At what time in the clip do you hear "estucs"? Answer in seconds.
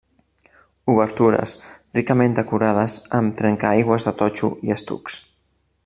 4.79-5.21